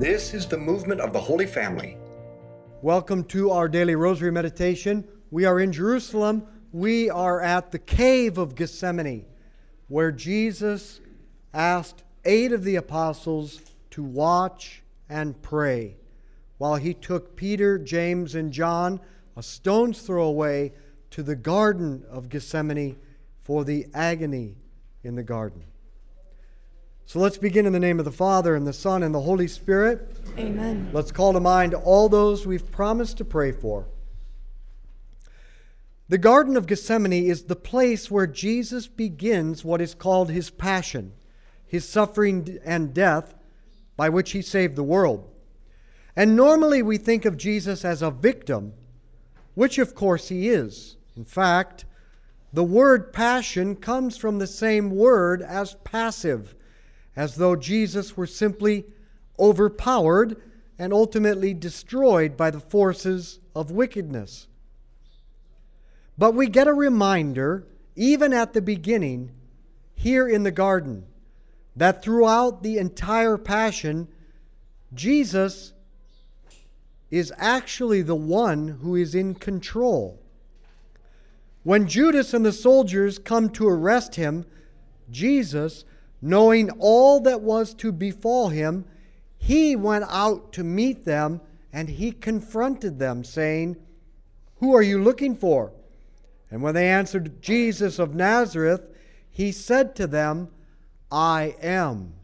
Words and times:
This 0.00 0.32
is 0.32 0.46
the 0.46 0.56
movement 0.56 1.02
of 1.02 1.12
the 1.12 1.20
Holy 1.20 1.44
Family. 1.44 1.98
Welcome 2.80 3.22
to 3.24 3.50
our 3.50 3.68
daily 3.68 3.96
rosary 3.96 4.32
meditation. 4.32 5.06
We 5.30 5.44
are 5.44 5.60
in 5.60 5.72
Jerusalem. 5.72 6.46
We 6.72 7.10
are 7.10 7.42
at 7.42 7.70
the 7.70 7.80
cave 7.80 8.38
of 8.38 8.54
Gethsemane, 8.54 9.26
where 9.88 10.10
Jesus 10.10 11.02
asked 11.52 12.02
eight 12.24 12.52
of 12.52 12.64
the 12.64 12.76
apostles 12.76 13.60
to 13.90 14.02
watch 14.02 14.82
and 15.10 15.40
pray, 15.42 15.98
while 16.56 16.76
he 16.76 16.94
took 16.94 17.36
Peter, 17.36 17.76
James, 17.76 18.34
and 18.34 18.54
John 18.54 19.00
a 19.36 19.42
stone's 19.42 20.00
throw 20.00 20.24
away 20.24 20.72
to 21.10 21.22
the 21.22 21.36
Garden 21.36 22.04
of 22.08 22.30
Gethsemane 22.30 22.96
for 23.42 23.66
the 23.66 23.86
agony 23.92 24.56
in 25.04 25.14
the 25.14 25.22
garden. 25.22 25.62
So 27.06 27.18
let's 27.18 27.38
begin 27.38 27.66
in 27.66 27.72
the 27.72 27.80
name 27.80 27.98
of 27.98 28.04
the 28.04 28.12
Father, 28.12 28.54
and 28.54 28.66
the 28.66 28.72
Son, 28.72 29.02
and 29.02 29.14
the 29.14 29.20
Holy 29.20 29.48
Spirit. 29.48 30.16
Amen. 30.38 30.90
Let's 30.92 31.10
call 31.10 31.32
to 31.32 31.40
mind 31.40 31.74
all 31.74 32.08
those 32.08 32.46
we've 32.46 32.70
promised 32.70 33.18
to 33.18 33.24
pray 33.24 33.50
for. 33.52 33.86
The 36.08 36.18
Garden 36.18 36.56
of 36.56 36.66
Gethsemane 36.66 37.12
is 37.12 37.44
the 37.44 37.56
place 37.56 38.10
where 38.10 38.26
Jesus 38.26 38.88
begins 38.88 39.64
what 39.64 39.80
is 39.80 39.94
called 39.94 40.30
his 40.30 40.50
passion, 40.50 41.12
his 41.66 41.88
suffering 41.88 42.58
and 42.64 42.92
death, 42.92 43.34
by 43.96 44.08
which 44.08 44.32
he 44.32 44.42
saved 44.42 44.74
the 44.74 44.82
world. 44.82 45.30
And 46.16 46.34
normally 46.34 46.82
we 46.82 46.98
think 46.98 47.24
of 47.24 47.36
Jesus 47.36 47.84
as 47.84 48.02
a 48.02 48.10
victim, 48.10 48.72
which 49.54 49.78
of 49.78 49.94
course 49.94 50.28
he 50.28 50.48
is. 50.48 50.96
In 51.16 51.24
fact, 51.24 51.84
the 52.52 52.64
word 52.64 53.12
passion 53.12 53.76
comes 53.76 54.16
from 54.16 54.38
the 54.38 54.46
same 54.46 54.90
word 54.90 55.42
as 55.42 55.76
passive, 55.84 56.54
as 57.20 57.34
though 57.34 57.54
Jesus 57.54 58.16
were 58.16 58.26
simply 58.26 58.86
overpowered 59.38 60.40
and 60.78 60.90
ultimately 60.90 61.52
destroyed 61.52 62.34
by 62.34 62.50
the 62.50 62.60
forces 62.60 63.40
of 63.54 63.70
wickedness. 63.70 64.46
But 66.16 66.32
we 66.32 66.48
get 66.48 66.66
a 66.66 66.72
reminder, 66.72 67.66
even 67.94 68.32
at 68.32 68.54
the 68.54 68.62
beginning, 68.62 69.32
here 69.94 70.26
in 70.26 70.44
the 70.44 70.50
garden, 70.50 71.04
that 71.76 72.02
throughout 72.02 72.62
the 72.62 72.78
entire 72.78 73.36
Passion, 73.36 74.08
Jesus 74.94 75.74
is 77.10 77.30
actually 77.36 78.00
the 78.00 78.14
one 78.14 78.66
who 78.80 78.96
is 78.96 79.14
in 79.14 79.34
control. 79.34 80.18
When 81.64 81.86
Judas 81.86 82.32
and 82.32 82.46
the 82.46 82.50
soldiers 82.50 83.18
come 83.18 83.50
to 83.50 83.68
arrest 83.68 84.14
him, 84.14 84.46
Jesus, 85.10 85.84
knowing 86.20 86.70
all 86.78 87.20
that 87.20 87.40
was 87.40 87.74
to 87.74 87.92
befall 87.92 88.48
him, 88.48 88.84
he 89.38 89.74
went 89.74 90.04
out 90.08 90.52
to 90.52 90.64
meet 90.64 91.04
them 91.04 91.40
and 91.72 91.88
he 91.88 92.12
confronted 92.12 92.98
them, 92.98 93.24
saying, 93.24 93.76
Who 94.56 94.74
are 94.74 94.82
you 94.82 95.02
looking 95.02 95.36
for? 95.36 95.72
And 96.50 96.62
when 96.62 96.74
they 96.74 96.88
answered, 96.88 97.40
Jesus 97.40 97.98
of 97.98 98.14
Nazareth, 98.14 98.82
he 99.30 99.52
said 99.52 99.94
to 99.96 100.06
them, 100.06 100.48
I 101.10 101.56
am. 101.62 102.14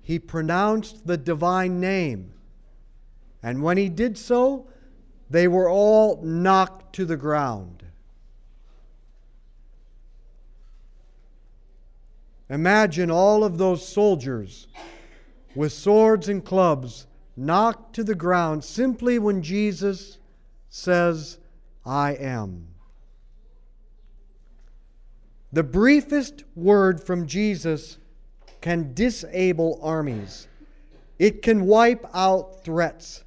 He 0.00 0.18
pronounced 0.18 1.06
the 1.06 1.16
divine 1.16 1.80
name. 1.80 2.32
And 3.42 3.62
when 3.62 3.76
he 3.76 3.88
did 3.88 4.16
so, 4.16 4.68
they 5.28 5.48
were 5.48 5.68
all 5.68 6.22
knocked 6.22 6.94
to 6.94 7.04
the 7.04 7.16
ground. 7.16 7.84
Imagine 12.50 13.10
all 13.10 13.44
of 13.44 13.58
those 13.58 13.86
soldiers 13.86 14.68
with 15.54 15.72
swords 15.72 16.28
and 16.28 16.44
clubs 16.44 17.06
knocked 17.36 17.94
to 17.94 18.04
the 18.04 18.14
ground 18.14 18.64
simply 18.64 19.18
when 19.18 19.42
Jesus 19.42 20.18
says, 20.70 21.38
I 21.84 22.12
am. 22.14 22.68
The 25.52 25.62
briefest 25.62 26.44
word 26.54 27.02
from 27.02 27.26
Jesus 27.26 27.98
can 28.60 28.92
disable 28.94 29.78
armies. 29.82 30.48
It 31.18 31.42
can 31.42 31.66
wipe 31.66 32.04
out 32.14 32.64
threats. 32.64 33.24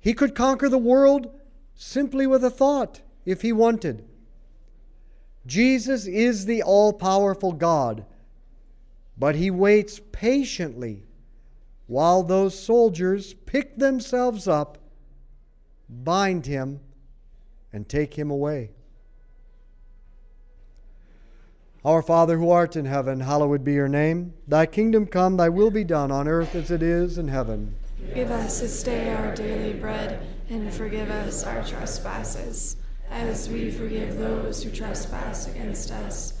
He 0.00 0.12
could 0.12 0.34
conquer 0.34 0.68
the 0.68 0.78
world 0.78 1.30
simply 1.74 2.26
with 2.26 2.44
a 2.44 2.50
thought 2.50 3.00
if 3.24 3.42
he 3.42 3.52
wanted. 3.52 4.04
Jesus 5.46 6.06
is 6.06 6.46
the 6.46 6.62
all 6.62 6.92
powerful 6.92 7.52
God 7.52 8.04
but 9.16 9.36
he 9.36 9.50
waits 9.50 10.00
patiently 10.12 11.04
while 11.86 12.22
those 12.22 12.58
soldiers 12.58 13.34
pick 13.46 13.76
themselves 13.76 14.48
up, 14.48 14.78
bind 15.88 16.46
him, 16.46 16.80
and 17.72 17.88
take 17.88 18.14
him 18.14 18.30
away. 18.30 18.70
Our 21.84 22.00
Father 22.00 22.38
who 22.38 22.50
art 22.50 22.76
in 22.76 22.86
heaven, 22.86 23.20
hallowed 23.20 23.62
be 23.62 23.74
your 23.74 23.88
name. 23.88 24.32
Thy 24.48 24.64
kingdom 24.64 25.06
come, 25.06 25.36
thy 25.36 25.50
will 25.50 25.70
be 25.70 25.84
done 25.84 26.10
on 26.10 26.26
earth 26.26 26.54
as 26.54 26.70
it 26.70 26.82
is 26.82 27.18
in 27.18 27.28
heaven. 27.28 27.74
Give 28.14 28.30
us 28.30 28.60
this 28.60 28.82
day 28.82 29.12
our 29.12 29.34
daily 29.34 29.74
bread, 29.74 30.26
and 30.48 30.72
forgive 30.72 31.10
us 31.10 31.44
our 31.44 31.62
trespasses, 31.62 32.76
as 33.10 33.50
we 33.50 33.70
forgive 33.70 34.16
those 34.16 34.62
who 34.62 34.70
trespass 34.70 35.46
against 35.46 35.90
us 35.90 36.40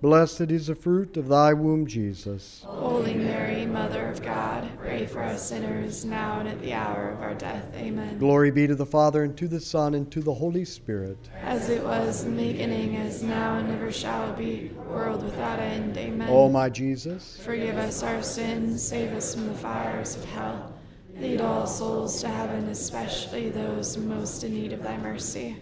blessed 0.00 0.50
is 0.52 0.68
the 0.68 0.74
fruit 0.74 1.16
of 1.16 1.28
thy 1.28 1.52
womb, 1.52 1.86
Jesus. 1.86 2.62
Holy 2.64 3.14
Mary, 3.14 3.66
Mother 3.66 4.08
of 4.08 4.22
God, 4.22 4.68
pray 4.78 5.06
for 5.06 5.22
us 5.22 5.48
sinners 5.48 6.04
now 6.04 6.40
and 6.40 6.48
at 6.48 6.60
the 6.60 6.72
hour 6.72 7.10
of 7.10 7.20
our 7.20 7.34
death. 7.34 7.66
Amen. 7.74 8.18
Glory 8.18 8.50
be 8.50 8.66
to 8.66 8.74
the 8.74 8.86
Father, 8.86 9.24
and 9.24 9.36
to 9.36 9.48
the 9.48 9.60
Son, 9.60 9.94
and 9.94 10.10
to 10.12 10.20
the 10.20 10.34
Holy 10.34 10.64
Spirit. 10.64 11.18
As 11.42 11.68
it 11.68 11.82
was 11.82 12.24
in 12.24 12.36
the 12.36 12.52
beginning, 12.52 12.96
as 12.96 13.22
now 13.22 13.56
and 13.56 13.70
ever 13.70 13.90
shall 13.90 14.32
be, 14.34 14.70
world 14.88 15.22
without 15.24 15.58
end. 15.58 15.96
Amen. 15.96 16.28
O 16.30 16.48
my 16.48 16.68
Jesus, 16.68 17.38
Forgive 17.42 17.76
us 17.76 18.02
our 18.02 18.22
sins, 18.22 18.82
save 18.82 19.12
us 19.12 19.34
from 19.34 19.48
the 19.48 19.54
fires 19.54 20.16
of 20.16 20.24
hell. 20.26 20.72
Lead 21.16 21.40
all 21.40 21.66
souls 21.66 22.20
to 22.20 22.28
heaven, 22.28 22.68
especially 22.68 23.50
those 23.50 23.96
most 23.96 24.44
in 24.44 24.54
need 24.54 24.72
of 24.72 24.82
thy 24.84 24.96
mercy. 24.98 25.56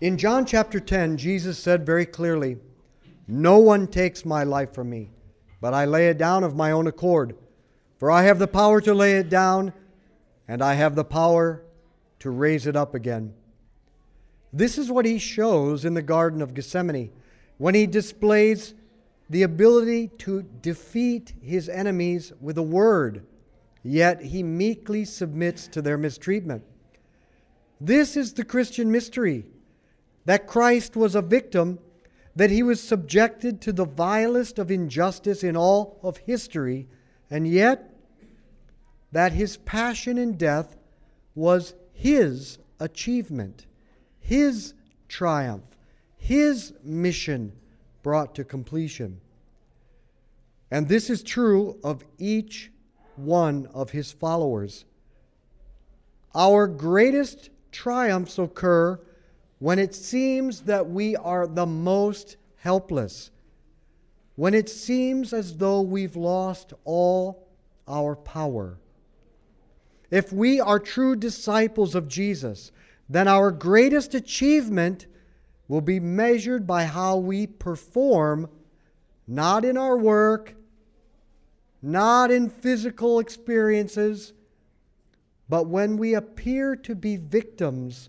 in 0.00 0.16
John 0.16 0.46
chapter 0.46 0.80
10, 0.80 1.18
Jesus 1.18 1.58
said 1.58 1.84
very 1.84 2.06
clearly, 2.06 2.56
No 3.30 3.58
one 3.58 3.86
takes 3.86 4.24
my 4.24 4.42
life 4.42 4.74
from 4.74 4.90
me, 4.90 5.10
but 5.60 5.72
I 5.72 5.84
lay 5.84 6.08
it 6.08 6.18
down 6.18 6.42
of 6.42 6.56
my 6.56 6.72
own 6.72 6.86
accord. 6.86 7.36
For 7.98 8.10
I 8.10 8.24
have 8.24 8.38
the 8.38 8.48
power 8.48 8.80
to 8.80 8.92
lay 8.92 9.12
it 9.12 9.28
down, 9.28 9.72
and 10.48 10.62
I 10.62 10.74
have 10.74 10.94
the 10.94 11.04
power 11.04 11.62
to 12.20 12.30
raise 12.30 12.66
it 12.66 12.74
up 12.74 12.94
again. 12.94 13.34
This 14.52 14.78
is 14.78 14.90
what 14.90 15.04
he 15.04 15.18
shows 15.18 15.84
in 15.84 15.94
the 15.94 16.02
Garden 16.02 16.42
of 16.42 16.54
Gethsemane 16.54 17.12
when 17.58 17.74
he 17.74 17.86
displays 17.86 18.74
the 19.28 19.44
ability 19.44 20.08
to 20.18 20.42
defeat 20.42 21.34
his 21.40 21.68
enemies 21.68 22.32
with 22.40 22.58
a 22.58 22.62
word, 22.62 23.24
yet 23.84 24.22
he 24.22 24.42
meekly 24.42 25.04
submits 25.04 25.68
to 25.68 25.80
their 25.80 25.96
mistreatment. 25.96 26.64
This 27.80 28.16
is 28.16 28.32
the 28.32 28.44
Christian 28.44 28.90
mystery 28.90 29.46
that 30.24 30.48
Christ 30.48 30.96
was 30.96 31.14
a 31.14 31.22
victim, 31.22 31.78
that 32.36 32.50
he 32.50 32.62
was 32.62 32.82
subjected 32.82 33.60
to 33.60 33.72
the 33.72 33.84
vilest 33.84 34.58
of 34.58 34.70
injustice 34.70 35.42
in 35.42 35.56
all 35.56 35.98
of 36.02 36.18
history, 36.18 36.88
and 37.30 37.46
yet 37.46 37.92
that 39.12 39.32
his 39.32 39.56
passion 39.58 40.18
and 40.18 40.38
death 40.38 40.76
was 41.34 41.74
his 41.92 42.58
achievement, 42.78 43.66
his 44.20 44.74
triumph, 45.08 45.64
his 46.16 46.72
mission 46.82 47.52
brought 48.02 48.34
to 48.34 48.44
completion. 48.44 49.20
And 50.70 50.88
this 50.88 51.10
is 51.10 51.22
true 51.22 51.78
of 51.82 52.04
each 52.18 52.70
one 53.16 53.66
of 53.74 53.90
his 53.90 54.12
followers. 54.12 54.84
Our 56.34 56.68
greatest 56.68 57.50
triumphs 57.72 58.38
occur 58.38 59.00
when 59.60 59.78
it 59.78 59.94
seems 59.94 60.62
that 60.62 60.88
we 60.88 61.14
are 61.16 61.46
the 61.46 61.66
most 61.66 62.38
helpless, 62.56 63.30
when 64.34 64.54
it 64.54 64.68
seems 64.68 65.32
as 65.34 65.58
though 65.58 65.82
we've 65.82 66.16
lost 66.16 66.72
all 66.84 67.46
our 67.86 68.16
power. 68.16 68.78
If 70.10 70.32
we 70.32 70.60
are 70.60 70.78
true 70.78 71.14
disciples 71.14 71.94
of 71.94 72.08
Jesus, 72.08 72.72
then 73.08 73.28
our 73.28 73.50
greatest 73.50 74.14
achievement 74.14 75.06
will 75.68 75.82
be 75.82 76.00
measured 76.00 76.66
by 76.66 76.84
how 76.84 77.18
we 77.18 77.46
perform, 77.46 78.48
not 79.28 79.66
in 79.66 79.76
our 79.76 79.96
work, 79.98 80.54
not 81.82 82.30
in 82.30 82.48
physical 82.48 83.18
experiences, 83.18 84.32
but 85.50 85.66
when 85.66 85.98
we 85.98 86.14
appear 86.14 86.76
to 86.76 86.94
be 86.94 87.16
victims 87.16 88.08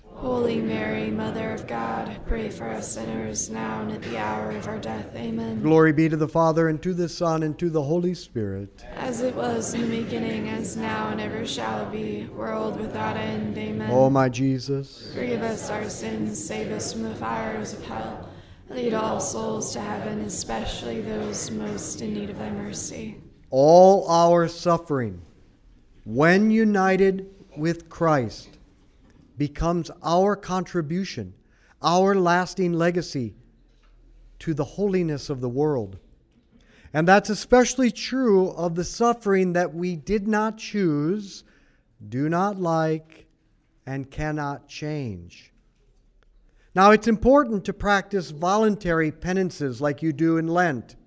Holy 0.21 0.61
Mary, 0.61 1.09
Mother 1.09 1.51
of 1.51 1.65
God, 1.65 2.15
pray 2.27 2.49
for 2.51 2.69
us 2.69 2.93
sinners 2.93 3.49
now 3.49 3.81
and 3.81 3.91
at 3.91 4.03
the 4.03 4.19
hour 4.19 4.51
of 4.51 4.67
our 4.67 4.77
death. 4.77 5.07
Amen. 5.15 5.63
Glory 5.63 5.91
be 5.93 6.07
to 6.09 6.15
the 6.15 6.27
Father, 6.27 6.69
and 6.69 6.79
to 6.83 6.93
the 6.93 7.09
Son, 7.09 7.41
and 7.41 7.57
to 7.57 7.71
the 7.71 7.81
Holy 7.81 8.13
Spirit. 8.13 8.85
As 8.93 9.21
it 9.21 9.33
was 9.35 9.73
in 9.73 9.89
the 9.89 10.03
beginning, 10.03 10.47
as 10.49 10.77
now, 10.77 11.09
and 11.09 11.19
ever 11.19 11.43
shall 11.43 11.89
be, 11.89 12.25
world 12.25 12.79
without 12.79 13.17
end. 13.17 13.57
Amen. 13.57 13.89
O 13.89 14.11
my 14.11 14.29
Jesus, 14.29 15.11
Forgive 15.15 15.41
us 15.41 15.71
our 15.71 15.89
sins, 15.89 16.43
save 16.43 16.71
us 16.71 16.93
from 16.93 17.01
the 17.03 17.15
fires 17.15 17.73
of 17.73 17.83
hell. 17.83 18.29
Lead 18.69 18.93
all 18.93 19.19
souls 19.19 19.73
to 19.73 19.81
heaven, 19.81 20.21
especially 20.21 21.01
those 21.01 21.49
most 21.49 21.99
in 22.01 22.13
need 22.13 22.29
of 22.29 22.37
thy 22.37 22.51
mercy. 22.51 23.19
all 23.49 24.07
our 24.07 24.47
suffering, 24.47 25.19
when 26.05 26.51
united 26.51 27.27
with 27.57 27.89
Christ, 27.89 28.49
becomes 29.41 29.89
our 30.03 30.35
contribution, 30.35 31.33
our 31.81 32.13
lasting 32.13 32.73
legacy 32.73 33.33
to 34.37 34.53
the 34.53 34.63
holiness 34.63 35.31
of 35.31 35.41
the 35.41 35.49
world. 35.49 35.97
And 36.93 37.07
that's 37.07 37.31
especially 37.31 37.89
true 37.89 38.51
of 38.51 38.75
the 38.75 38.83
suffering 38.83 39.53
that 39.53 39.73
we 39.73 39.95
did 39.95 40.27
not 40.27 40.59
choose, 40.59 41.43
do 42.07 42.29
not 42.29 42.59
like, 42.59 43.25
and 43.87 44.11
cannot 44.11 44.67
change. 44.67 45.51
Now, 46.75 46.91
it's 46.91 47.07
important 47.07 47.65
to 47.65 47.73
practice 47.73 48.29
voluntary 48.29 49.11
penances 49.11 49.81
like 49.81 50.03
you 50.03 50.13
do 50.13 50.37
in 50.37 50.49
Lent. 50.49 50.97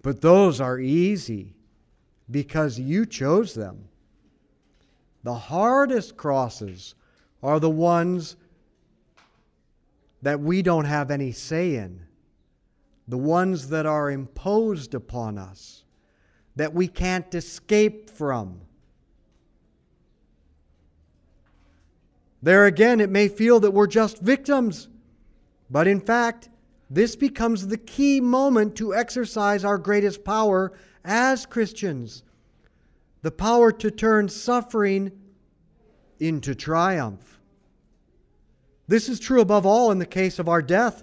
But 0.00 0.22
those 0.22 0.62
are 0.62 0.80
easy 0.80 1.56
because 2.30 2.78
you 2.78 3.04
chose 3.04 3.52
them. 3.52 3.90
The 5.24 5.34
hardest 5.34 6.18
crosses 6.18 6.94
are 7.42 7.58
the 7.58 7.70
ones 7.70 8.36
that 10.20 10.38
we 10.38 10.60
don't 10.62 10.84
have 10.84 11.10
any 11.10 11.32
say 11.32 11.76
in, 11.76 12.02
the 13.08 13.18
ones 13.18 13.70
that 13.70 13.86
are 13.86 14.10
imposed 14.10 14.94
upon 14.94 15.38
us, 15.38 15.84
that 16.56 16.74
we 16.74 16.88
can't 16.88 17.34
escape 17.34 18.10
from. 18.10 18.60
There 22.42 22.66
again, 22.66 23.00
it 23.00 23.10
may 23.10 23.28
feel 23.28 23.60
that 23.60 23.70
we're 23.70 23.86
just 23.86 24.20
victims, 24.20 24.88
but 25.70 25.86
in 25.86 26.00
fact, 26.00 26.50
this 26.90 27.16
becomes 27.16 27.66
the 27.66 27.78
key 27.78 28.20
moment 28.20 28.76
to 28.76 28.94
exercise 28.94 29.64
our 29.64 29.78
greatest 29.78 30.22
power 30.22 30.72
as 31.02 31.46
Christians 31.46 32.22
the 33.24 33.30
power 33.30 33.72
to 33.72 33.90
turn 33.90 34.28
suffering 34.28 35.10
into 36.20 36.54
triumph. 36.54 37.40
This 38.86 39.08
is 39.08 39.18
true 39.18 39.40
above 39.40 39.64
all 39.64 39.90
in 39.90 39.98
the 39.98 40.04
case 40.04 40.38
of 40.38 40.46
our 40.46 40.60
death. 40.60 41.02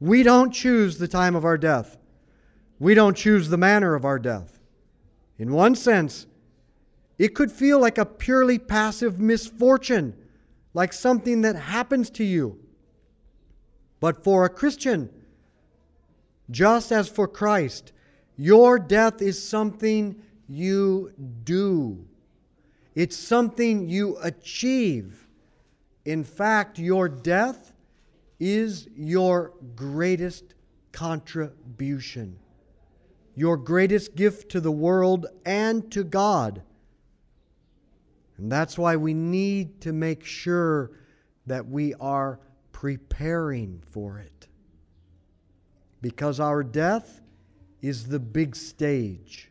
We 0.00 0.22
don't 0.22 0.50
choose 0.52 0.98
the 0.98 1.08
time 1.08 1.34
of 1.34 1.46
our 1.46 1.56
death, 1.56 1.96
we 2.78 2.92
don't 2.92 3.16
choose 3.16 3.48
the 3.48 3.56
manner 3.56 3.94
of 3.94 4.04
our 4.04 4.18
death. 4.18 4.60
In 5.38 5.50
one 5.50 5.74
sense, 5.76 6.26
it 7.16 7.34
could 7.34 7.50
feel 7.50 7.80
like 7.80 7.96
a 7.96 8.04
purely 8.04 8.58
passive 8.58 9.18
misfortune, 9.18 10.14
like 10.74 10.92
something 10.92 11.40
that 11.40 11.56
happens 11.56 12.10
to 12.10 12.24
you. 12.24 12.58
But 13.98 14.22
for 14.24 14.44
a 14.44 14.50
Christian, 14.50 15.08
just 16.50 16.92
as 16.92 17.08
for 17.08 17.26
Christ, 17.26 17.92
your 18.36 18.78
death 18.78 19.22
is 19.22 19.42
something 19.42 20.22
you 20.48 21.12
do. 21.44 22.04
It's 22.94 23.16
something 23.16 23.88
you 23.88 24.16
achieve. 24.22 25.28
In 26.04 26.24
fact, 26.24 26.78
your 26.78 27.08
death 27.08 27.72
is 28.40 28.88
your 28.96 29.52
greatest 29.76 30.54
contribution, 30.92 32.38
your 33.34 33.56
greatest 33.56 34.14
gift 34.16 34.50
to 34.52 34.60
the 34.60 34.72
world 34.72 35.26
and 35.44 35.90
to 35.92 36.02
God. 36.02 36.62
And 38.38 38.50
that's 38.50 38.78
why 38.78 38.96
we 38.96 39.14
need 39.14 39.80
to 39.82 39.92
make 39.92 40.24
sure 40.24 40.92
that 41.46 41.68
we 41.68 41.94
are 41.94 42.40
preparing 42.72 43.82
for 43.90 44.18
it. 44.18 44.46
Because 46.00 46.38
our 46.38 46.62
death 46.62 47.20
is 47.82 48.06
the 48.06 48.20
big 48.20 48.54
stage. 48.54 49.50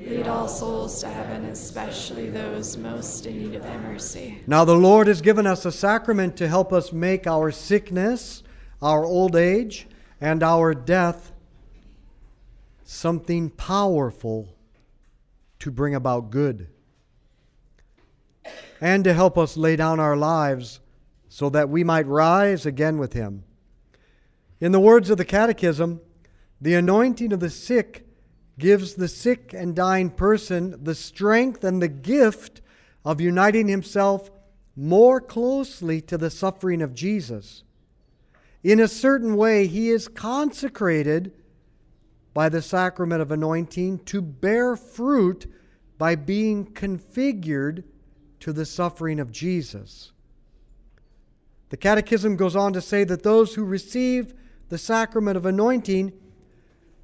Lead 0.00 0.28
all 0.28 0.46
souls 0.46 1.00
to 1.00 1.08
heaven, 1.08 1.44
especially 1.46 2.30
those 2.30 2.76
most 2.76 3.26
in 3.26 3.38
need 3.38 3.54
of 3.56 3.62
thy 3.62 3.76
mercy. 3.78 4.40
Now 4.46 4.64
the 4.64 4.76
Lord 4.76 5.08
has 5.08 5.20
given 5.20 5.46
us 5.46 5.64
a 5.64 5.72
sacrament 5.72 6.36
to 6.36 6.46
help 6.46 6.72
us 6.72 6.92
make 6.92 7.26
our 7.26 7.50
sickness, 7.50 8.42
our 8.80 9.04
old 9.04 9.34
age, 9.34 9.88
and 10.20 10.42
our 10.42 10.72
death 10.72 11.32
something 12.84 13.50
powerful 13.50 14.54
to 15.58 15.70
bring 15.70 15.94
about 15.94 16.30
good. 16.30 16.68
And 18.80 19.02
to 19.04 19.12
help 19.12 19.36
us 19.36 19.56
lay 19.56 19.74
down 19.74 19.98
our 19.98 20.16
lives 20.16 20.78
so 21.28 21.50
that 21.50 21.68
we 21.68 21.82
might 21.82 22.06
rise 22.06 22.64
again 22.64 22.98
with 22.98 23.12
Him. 23.12 23.42
In 24.60 24.72
the 24.72 24.80
words 24.80 25.10
of 25.10 25.18
the 25.18 25.24
Catechism, 25.24 26.00
the 26.60 26.74
anointing 26.74 27.32
of 27.32 27.40
the 27.40 27.50
sick 27.50 28.07
gives 28.58 28.94
the 28.94 29.08
sick 29.08 29.54
and 29.54 29.74
dying 29.74 30.10
person 30.10 30.82
the 30.82 30.94
strength 30.94 31.64
and 31.64 31.80
the 31.80 31.88
gift 31.88 32.60
of 33.04 33.20
uniting 33.20 33.68
himself 33.68 34.30
more 34.76 35.20
closely 35.20 36.00
to 36.00 36.18
the 36.18 36.30
suffering 36.30 36.82
of 36.82 36.94
Jesus. 36.94 37.62
In 38.62 38.80
a 38.80 38.88
certain 38.88 39.36
way, 39.36 39.66
he 39.66 39.90
is 39.90 40.08
consecrated 40.08 41.32
by 42.34 42.48
the 42.48 42.62
sacrament 42.62 43.22
of 43.22 43.32
anointing 43.32 43.98
to 44.00 44.20
bear 44.20 44.76
fruit 44.76 45.50
by 45.96 46.14
being 46.14 46.66
configured 46.66 47.84
to 48.40 48.52
the 48.52 48.64
suffering 48.64 49.18
of 49.18 49.32
Jesus. 49.32 50.12
The 51.70 51.76
Catechism 51.76 52.36
goes 52.36 52.56
on 52.56 52.72
to 52.72 52.80
say 52.80 53.04
that 53.04 53.22
those 53.22 53.54
who 53.54 53.64
receive 53.64 54.34
the 54.68 54.78
sacrament 54.78 55.36
of 55.36 55.46
anointing 55.46 56.12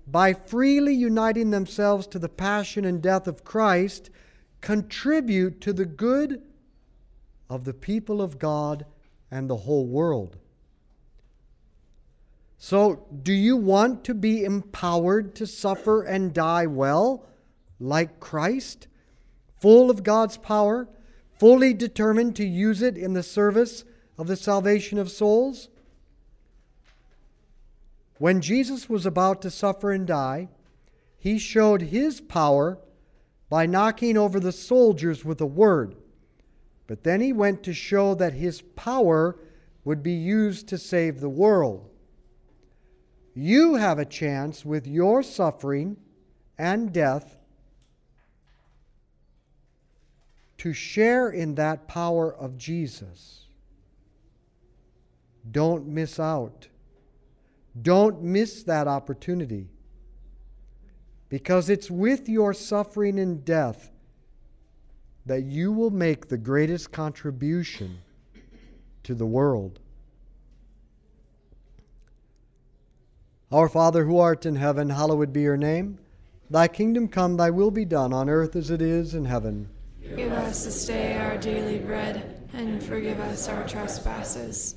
by 0.07 0.33
freely 0.33 0.95
uniting 0.95 1.51
themselves 1.51 2.07
to 2.09 2.19
the 2.19 2.29
passion 2.29 2.85
and 2.85 3.03
death 3.03 3.27
of 3.27 3.45
Christ, 3.45 4.11
contribute 4.61 5.61
to 5.63 5.73
the 5.73 5.87
good 5.87 6.43
of 7.49 7.65
the 7.65 7.75
people 7.75 8.21
of 8.21 8.39
God 8.39 8.87
and 9.31 9.49
the 9.49 9.57
whole 9.57 9.87
world. 9.87 10.39
So, 12.57 13.07
do 13.23 13.33
you 13.33 13.57
want 13.57 14.05
to 14.05 14.15
be 14.15 14.45
empowered 14.45 15.35
to 15.35 15.47
suffer 15.47 16.03
and 16.03 16.33
die 16.33 16.67
well, 16.67 17.27
like 17.79 18.21
Christ, 18.21 18.89
full 19.61 19.91
of 19.91 20.03
God's 20.03 20.39
power, 20.39 20.89
fully 21.39 21.75
determined 21.75 22.37
to 22.37 22.47
use 22.47 22.81
it 22.81 22.97
in 22.97 23.13
the 23.13 23.23
service 23.23 23.85
of 24.17 24.29
the 24.29 24.37
salvation 24.37 24.99
of 24.99 25.11
souls? 25.11 25.69
When 28.19 28.41
Jesus 28.41 28.89
was 28.89 29.07
about 29.07 29.43
to 29.43 29.51
suffer 29.51 29.91
and 29.93 30.07
die, 30.07 30.49
he 31.19 31.39
showed 31.39 31.83
his 31.83 32.21
power 32.21 32.79
by 33.49 33.67
knocking 33.67 34.17
over 34.17 34.39
the 34.39 34.53
soldiers 34.53 35.25
with 35.25 35.41
a 35.41 35.47
word. 35.47 35.97
But 36.87 37.03
then 37.03 37.21
he 37.21 37.33
went 37.33 37.63
to 37.65 37.73
show 37.73 38.15
that 38.15 38.35
his 38.35 38.61
power 38.61 39.37
would 39.85 40.03
be 40.03 40.13
used 40.13 40.69
to 40.69 40.79
save 40.79 41.21
the 41.21 41.29
world. 41.29 41.89
You 43.35 43.75
have 43.75 43.99
a 43.99 44.05
chance 44.05 44.65
with 44.65 44.87
your 44.87 45.23
suffering 45.23 45.97
and 46.57 46.93
death 46.93 47.37
to 50.59 50.73
share 50.73 51.31
in 51.31 51.57
that 51.57 51.89
power 51.89 52.33
of 52.33 52.57
Jesus. 52.57 53.47
Don't 55.51 55.87
miss 55.87 56.21
out. 56.21 56.69
Don't 57.81 58.23
miss 58.23 58.63
that 58.65 58.87
opportunity. 58.87 59.69
Because 61.29 61.69
it's 61.69 61.91
with 61.91 62.29
your 62.29 62.55
suffering 62.55 63.19
and 63.19 63.45
death 63.45 63.91
that 65.27 65.43
you 65.43 65.73
will 65.73 65.91
make 65.91 66.29
the 66.29 66.39
greatest 66.39 66.93
contribution 66.93 67.99
to 69.03 69.15
the 69.15 69.27
world. 69.27 69.81
Our 73.51 73.69
Father 73.69 74.05
who 74.05 74.19
art 74.19 74.47
in 74.47 74.57
heaven, 74.57 74.91
hallowed 74.91 75.33
be 75.33 75.43
your 75.43 75.57
name. 75.57 75.99
Thy 76.51 76.69
kingdom 76.69 77.09
come, 77.09 77.37
thy 77.37 77.51
will 77.51 77.71
be 77.71 77.85
done 77.85 78.13
on 78.13 78.29
earth 78.29 78.55
as 78.55 78.71
it 78.71 78.83
is 78.83 79.15
in 79.15 79.25
heaven. 79.25 79.69
Give 80.17 80.33
us 80.33 80.65
this 80.65 80.87
day 80.87 81.17
our 81.19 81.39
daily 81.39 81.79
bread, 81.79 82.49
and 82.53 82.83
forgive 82.83 83.19
us 83.21 83.49
our 83.49 83.67
trespasses 83.67 84.77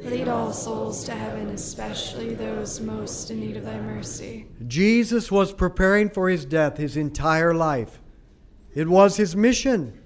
Lead 0.00 0.28
all 0.28 0.52
souls 0.52 1.04
to 1.04 1.12
heaven, 1.12 1.48
especially 1.48 2.34
those 2.34 2.80
most 2.80 3.30
in 3.30 3.40
need 3.40 3.56
of 3.56 3.64
thy 3.64 3.80
mercy. 3.80 4.46
Jesus 4.66 5.32
was 5.32 5.52
preparing 5.52 6.10
for 6.10 6.28
his 6.28 6.44
death 6.44 6.76
his 6.76 6.96
entire 6.96 7.54
life. 7.54 8.00
It 8.74 8.88
was 8.88 9.16
his 9.16 9.34
mission. 9.34 9.98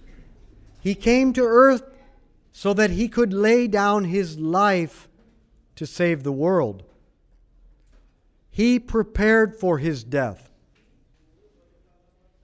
He 0.81 0.95
came 0.95 1.33
to 1.33 1.43
earth 1.43 1.83
so 2.53 2.73
that 2.75 2.91
he 2.91 3.09
could 3.09 3.33
lay 3.33 3.67
down 3.67 4.05
his 4.05 4.39
life 4.39 5.09
to 5.77 5.87
save 5.87 6.23
the 6.23 6.33
world. 6.33 6.85
He 8.51 8.79
prepared 8.79 9.57
for 9.57 9.79
his 9.79 10.05
death. 10.05 10.51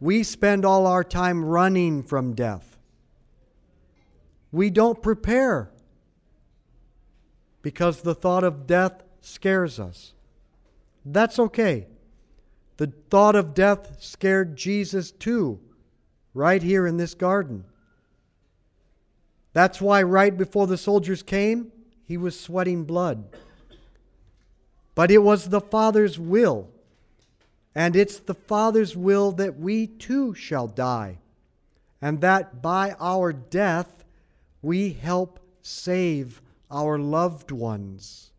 We 0.00 0.22
spend 0.22 0.64
all 0.64 0.86
our 0.86 1.04
time 1.04 1.44
running 1.44 2.02
from 2.02 2.34
death. 2.34 2.76
We 4.52 4.70
don't 4.70 5.02
prepare 5.02 5.70
because 7.66 8.02
the 8.02 8.14
thought 8.14 8.44
of 8.44 8.64
death 8.64 9.02
scares 9.20 9.80
us. 9.80 10.12
That's 11.04 11.36
okay. 11.36 11.88
The 12.76 12.92
thought 13.10 13.34
of 13.34 13.54
death 13.54 13.96
scared 13.98 14.54
Jesus 14.54 15.10
too, 15.10 15.58
right 16.32 16.62
here 16.62 16.86
in 16.86 16.96
this 16.96 17.14
garden. 17.14 17.64
That's 19.52 19.80
why, 19.80 20.04
right 20.04 20.38
before 20.38 20.68
the 20.68 20.78
soldiers 20.78 21.24
came, 21.24 21.72
he 22.04 22.16
was 22.16 22.38
sweating 22.38 22.84
blood. 22.84 23.24
But 24.94 25.10
it 25.10 25.24
was 25.24 25.48
the 25.48 25.60
Father's 25.60 26.20
will, 26.20 26.68
and 27.74 27.96
it's 27.96 28.20
the 28.20 28.34
Father's 28.34 28.96
will 28.96 29.32
that 29.32 29.58
we 29.58 29.88
too 29.88 30.34
shall 30.34 30.68
die, 30.68 31.18
and 32.00 32.20
that 32.20 32.62
by 32.62 32.94
our 33.00 33.32
death 33.32 34.04
we 34.62 34.92
help 34.92 35.40
save 35.62 36.40
our 36.70 36.98
loved 36.98 37.50
ones. 37.50 38.30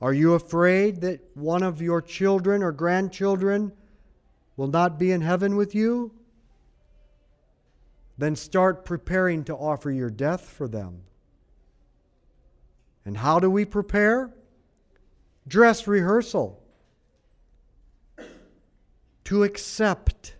Are 0.00 0.12
you 0.12 0.34
afraid 0.34 1.00
that 1.00 1.20
one 1.34 1.62
of 1.62 1.80
your 1.80 2.02
children 2.02 2.62
or 2.62 2.72
grandchildren 2.72 3.72
will 4.56 4.68
not 4.68 4.98
be 4.98 5.10
in 5.10 5.22
heaven 5.22 5.56
with 5.56 5.74
you? 5.74 6.12
Then 8.18 8.36
start 8.36 8.84
preparing 8.84 9.44
to 9.44 9.54
offer 9.54 9.90
your 9.90 10.10
death 10.10 10.42
for 10.42 10.68
them. 10.68 11.02
And 13.04 13.16
how 13.16 13.38
do 13.38 13.50
we 13.50 13.64
prepare? 13.64 14.30
Dress 15.46 15.86
rehearsal. 15.86 16.62
To 19.24 19.44
accept 19.44 20.34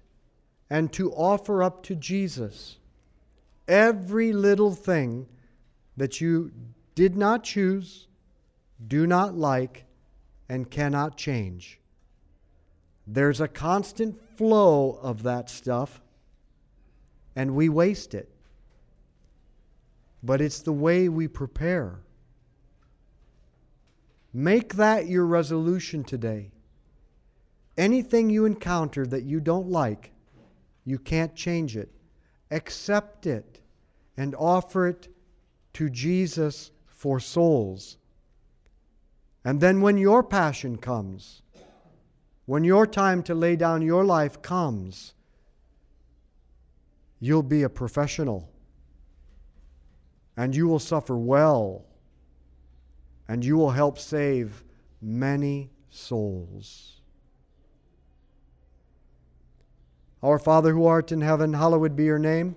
and 0.68 0.92
to 0.94 1.12
offer 1.12 1.62
up 1.62 1.83
to 1.85 1.94
Jesus 1.94 2.76
every 3.68 4.33
little 4.33 4.74
thing 4.74 5.26
that 5.96 6.20
you 6.20 6.52
did 6.94 7.16
not 7.16 7.44
choose, 7.44 8.09
do 8.87 9.06
not 9.06 9.37
like, 9.37 9.85
and 10.48 10.70
cannot 10.70 11.16
change. 11.16 11.80
There's 13.06 13.40
a 13.40 13.48
constant 13.48 14.20
flow 14.37 14.98
of 15.02 15.22
that 15.22 15.48
stuff, 15.48 16.00
and 17.35 17.54
we 17.54 17.68
waste 17.68 18.14
it. 18.14 18.28
But 20.22 20.40
it's 20.40 20.61
the 20.61 20.72
way 20.72 21.09
we 21.09 21.28
prepare. 21.28 22.00
Make 24.32 24.74
that 24.74 25.06
your 25.06 25.24
resolution 25.24 26.04
today. 26.04 26.50
Anything 27.78 28.28
you 28.30 28.44
encounter 28.44 29.06
that 29.06 29.22
you 29.22 29.40
don't 29.40 29.68
like, 29.68 30.12
you 30.85 30.98
can't 30.98 31.35
change 31.35 31.76
it. 31.76 31.90
Accept 32.50 33.26
it 33.26 33.61
and 34.16 34.35
offer 34.35 34.88
it 34.88 35.09
to 35.76 35.90
Jesus 35.90 36.70
for 36.86 37.20
souls. 37.20 37.98
And 39.44 39.60
then 39.60 39.82
when 39.82 39.98
your 39.98 40.22
passion 40.22 40.78
comes, 40.78 41.42
when 42.46 42.64
your 42.64 42.86
time 42.86 43.22
to 43.24 43.34
lay 43.34 43.56
down 43.56 43.82
your 43.82 44.02
life 44.02 44.40
comes, 44.40 45.12
you'll 47.20 47.42
be 47.42 47.62
a 47.62 47.68
professional. 47.68 48.48
And 50.38 50.56
you 50.56 50.66
will 50.66 50.78
suffer 50.78 51.14
well. 51.14 51.84
And 53.28 53.44
you 53.44 53.58
will 53.58 53.70
help 53.70 53.98
save 53.98 54.64
many 55.02 55.68
souls. 55.90 57.02
Our 60.22 60.38
Father 60.38 60.72
who 60.72 60.86
art 60.86 61.12
in 61.12 61.20
heaven, 61.20 61.52
hallowed 61.52 61.96
be 61.96 62.04
your 62.04 62.18
name. 62.18 62.56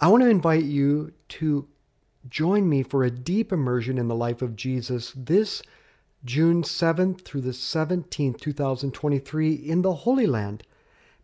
I 0.00 0.06
want 0.06 0.22
to 0.22 0.30
invite 0.30 0.62
you 0.62 1.12
to 1.30 1.66
join 2.28 2.68
me 2.68 2.84
for 2.84 3.02
a 3.02 3.10
deep 3.10 3.50
immersion 3.50 3.98
in 3.98 4.06
the 4.06 4.14
life 4.14 4.42
of 4.42 4.54
Jesus 4.54 5.12
this 5.16 5.60
June 6.24 6.62
7th 6.62 7.22
through 7.22 7.40
the 7.40 7.50
17th, 7.50 8.40
2023, 8.40 9.54
in 9.54 9.82
the 9.82 9.94
Holy 9.94 10.26
Land. 10.26 10.62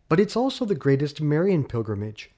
But 0.09 0.19
it's 0.19 0.35
also 0.35 0.65
the 0.65 0.75
greatest 0.75 1.21
Marian 1.21 1.63
pilgrimage 1.63 2.31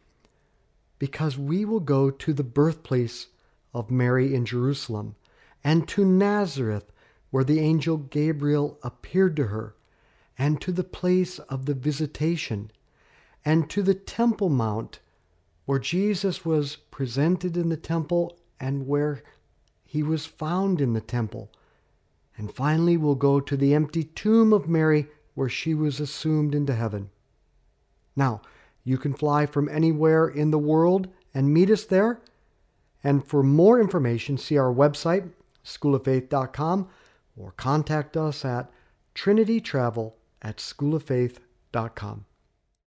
because 0.99 1.39
we 1.39 1.65
will 1.65 1.79
go 1.79 2.11
to 2.11 2.33
the 2.33 2.43
birthplace 2.43 3.27
of 3.73 3.89
Mary 3.89 4.35
in 4.35 4.45
Jerusalem 4.45 5.15
and 5.63 5.87
to 5.87 6.05
Nazareth, 6.05 6.91
where 7.31 7.43
the 7.43 7.59
angel 7.59 7.97
Gabriel 7.97 8.77
appeared 8.83 9.35
to 9.37 9.47
her, 9.47 9.75
and 10.37 10.61
to 10.61 10.71
the 10.71 10.83
place 10.83 11.39
of 11.39 11.65
the 11.65 11.73
visitation, 11.73 12.69
and 13.43 13.71
to 13.71 13.81
the 13.81 13.95
Temple 13.95 14.49
Mount, 14.49 14.99
where 15.67 15.79
Jesus 15.79 16.45
was 16.45 16.77
presented 16.77 17.57
in 17.57 17.67
the 17.67 17.75
temple 17.75 18.39
and 18.57 18.87
where 18.87 19.21
he 19.83 20.01
was 20.01 20.25
found 20.25 20.79
in 20.79 20.93
the 20.93 21.01
temple. 21.01 21.51
And 22.37 22.55
finally, 22.55 22.95
we'll 22.95 23.15
go 23.15 23.41
to 23.41 23.57
the 23.57 23.73
empty 23.73 24.05
tomb 24.05 24.53
of 24.53 24.69
Mary, 24.69 25.07
where 25.35 25.49
she 25.49 25.73
was 25.73 25.99
assumed 25.99 26.55
into 26.55 26.73
heaven. 26.73 27.09
Now, 28.15 28.41
you 28.85 28.97
can 28.97 29.13
fly 29.13 29.45
from 29.45 29.67
anywhere 29.67 30.29
in 30.29 30.51
the 30.51 30.57
world 30.57 31.09
and 31.33 31.53
meet 31.53 31.69
us 31.69 31.83
there. 31.83 32.21
And 33.03 33.27
for 33.27 33.43
more 33.43 33.81
information, 33.81 34.37
see 34.37 34.57
our 34.57 34.73
website, 34.73 35.29
schooloffaith.com, 35.65 36.87
or 37.35 37.51
contact 37.51 38.15
us 38.15 38.45
at 38.45 38.71
trinitytravel 39.15 40.13
at 40.41 40.57
schooloffaith.com. 40.57 42.25